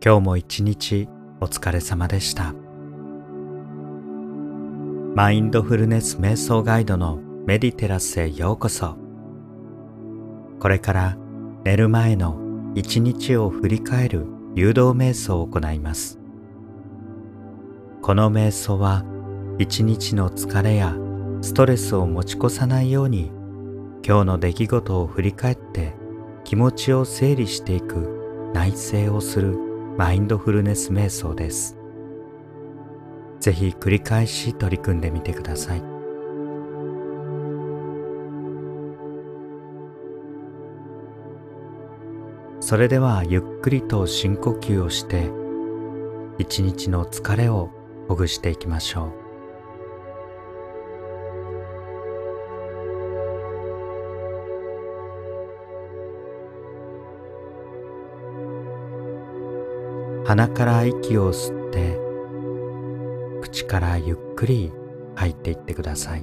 [0.00, 1.08] 今日も一日
[1.40, 2.54] お疲れ様でした。
[5.16, 8.96] マインドフルネス瞑想ガイドのメディテラスへようこそ。
[10.60, 11.16] これから
[11.64, 12.38] 寝る前の
[12.76, 16.20] 一日を振り返る誘導瞑想を行います。
[18.00, 19.04] この瞑想は
[19.58, 20.94] 一日の疲れや
[21.40, 23.32] ストレスを持ち越さないように
[24.06, 25.94] 今日の出来事を振り返って
[26.44, 29.67] 気持ちを整理していく内省をする
[29.98, 31.76] マインドフルネス瞑想です。
[33.40, 35.82] ぜひ繰り返し取り組んでみてください。
[42.60, 45.32] それではゆっくりと深呼吸をして
[46.38, 47.70] 一日の疲れを
[48.06, 49.27] ほぐしていきましょう。
[60.28, 61.98] 鼻から息を吸って
[63.40, 64.70] 口からゆっくり
[65.14, 66.20] 吐いていってください。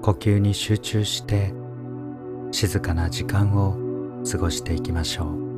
[0.00, 1.52] 呼吸に集中して
[2.52, 3.76] 静かな時間を
[4.24, 5.49] 過ごしていきましょう。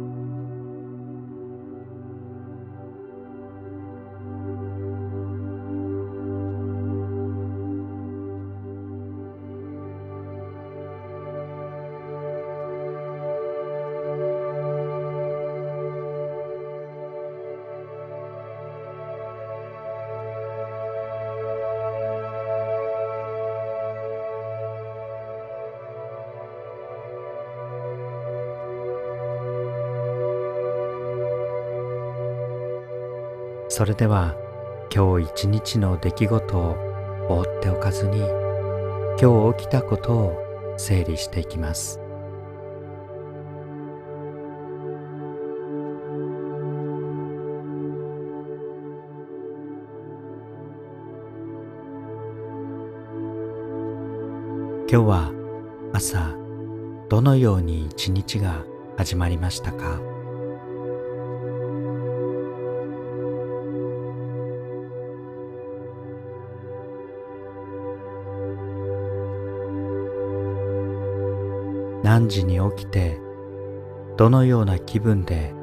[33.74, 34.36] それでは
[34.94, 36.76] 今日一日の出来事を
[37.26, 38.18] 放っておかずに
[39.18, 41.98] 今日起きたことを整理していきます。
[54.86, 55.32] 今日は
[55.94, 56.36] 朝
[57.08, 58.66] どのように一日が
[58.98, 60.11] 始まりましたか？
[72.12, 73.18] 何時に起きて
[74.18, 75.54] どのような気分で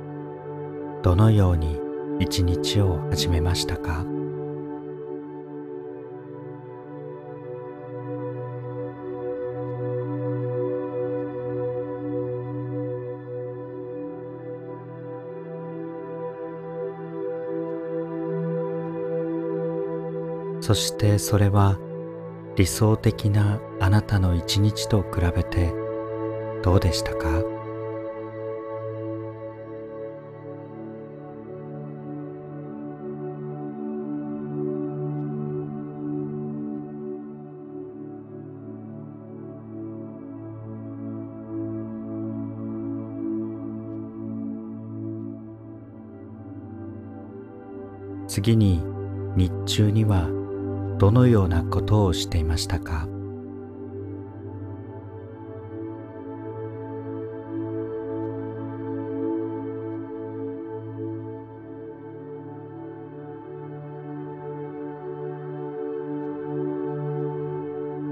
[1.04, 1.80] どのように
[2.20, 4.04] 一日を始めましたか？
[20.62, 21.78] そしてそれは
[22.56, 25.88] 理想的なあなたの一日と比べて
[26.62, 27.44] どうでしたか？
[48.28, 48.81] 次に
[49.36, 50.30] 日中には
[51.00, 53.08] どのようなことをしていましたか？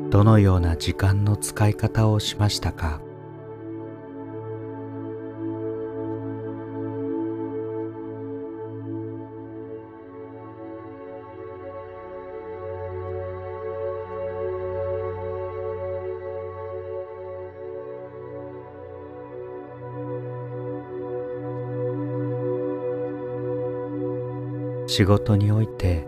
[0.10, 3.02] どのような時間の使い方をしましたか？
[24.90, 26.08] 仕事において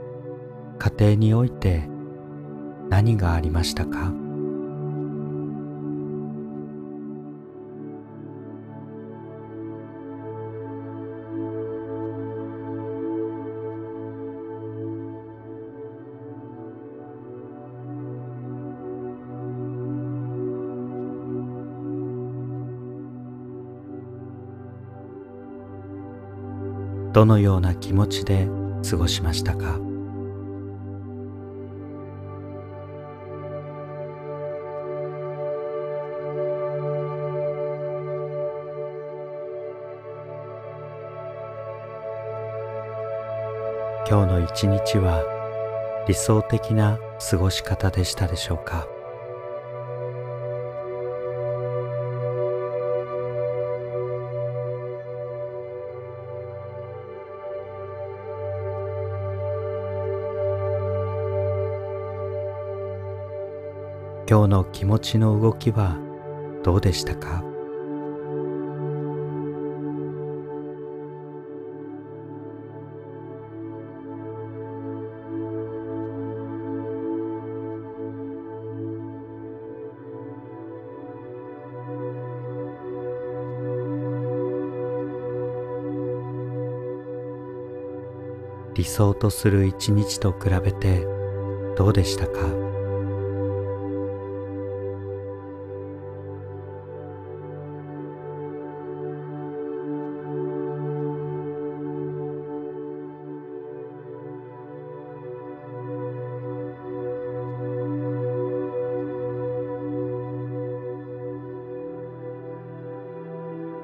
[0.80, 1.88] 家庭において
[2.90, 4.12] 何がありましたか？
[27.12, 28.48] どのような気持ちで
[28.90, 29.89] 過ごしましたか？
[44.12, 45.24] 今日の一日は
[46.08, 48.88] 理想的な過ごし方でしたでしょうか？
[64.28, 66.00] 今日の気持ちの動きは
[66.64, 67.49] どうでしたか？
[88.80, 91.06] 理想とする一日と比べて
[91.76, 92.32] どうでしたか？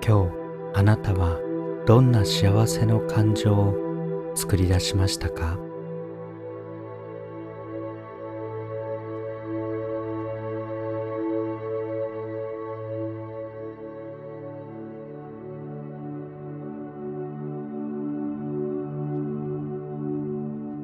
[0.02, 0.32] 今日
[0.74, 1.38] あなたは
[1.86, 3.85] どんな幸せの感情を
[4.36, 5.58] 作り出しましたか？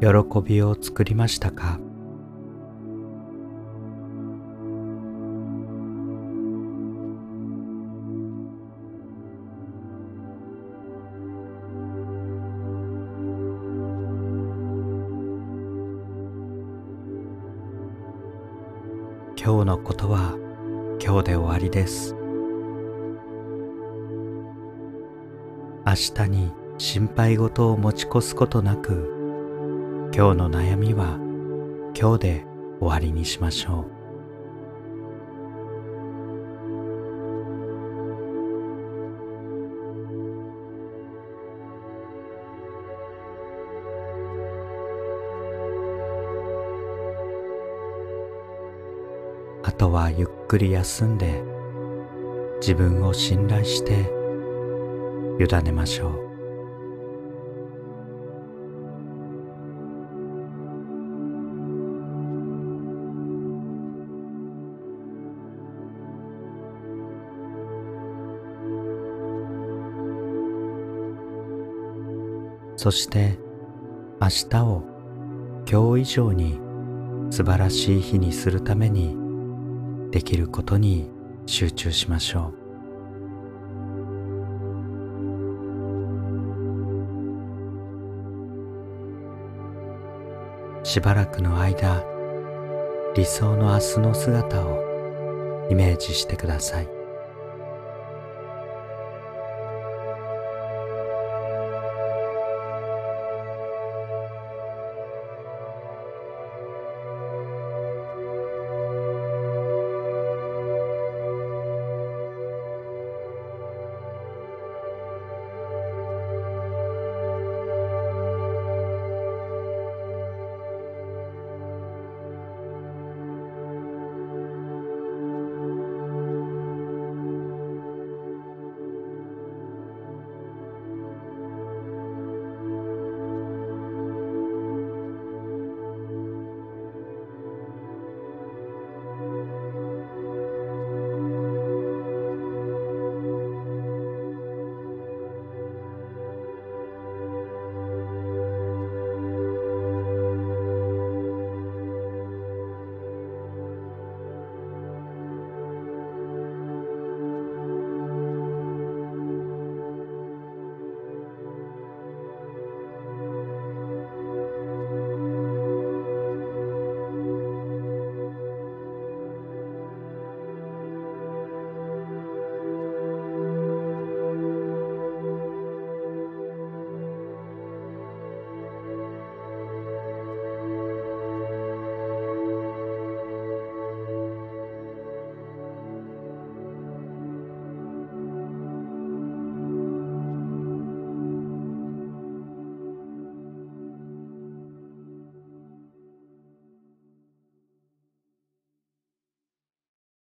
[0.02, 0.08] 喜
[0.44, 1.80] びを作りましたか？
[19.38, 20.38] 今日のことは
[21.04, 22.16] 今日で終わりです。
[25.86, 31.18] 明日に心配事を持ち越すことなく今日の悩みは
[32.00, 32.46] 今日で
[32.80, 34.01] 終わりにしましょう。
[49.82, 51.42] とはゆっくり休んで
[52.60, 54.12] 自分を信頼して
[55.40, 56.22] 委ねましょう。
[72.78, 73.40] そして
[74.22, 74.84] 明日を
[75.68, 76.60] 今日以上に
[77.32, 79.21] 素晴らしい日にするために
[80.12, 81.10] できることに
[81.46, 82.54] 集中しましょ
[90.84, 90.86] う。
[90.86, 92.04] しばらくの間
[93.16, 97.01] 理想の明日の姿をイメージしてください。